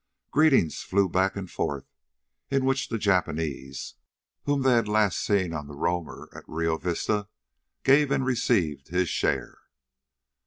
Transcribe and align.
Greetings 0.31 0.81
flew 0.81 1.07
back 1.07 1.35
and 1.35 1.47
forth, 1.47 1.85
in 2.49 2.65
which 2.65 2.89
the 2.89 2.97
Japanese, 2.97 3.97
whom 4.45 4.63
they 4.63 4.71
had 4.71 4.87
last 4.87 5.19
seen 5.19 5.53
on 5.53 5.67
the 5.67 5.75
Roamer 5.75 6.27
at 6.33 6.43
Rio 6.47 6.79
Vista, 6.79 7.27
gave 7.83 8.09
and 8.09 8.25
received 8.25 8.87
his 8.87 9.09
share. 9.09 9.59